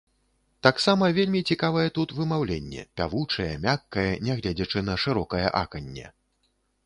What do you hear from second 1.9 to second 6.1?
тут вымаўленне, пявучае, мяккае, нягледзячы на шырокае аканне.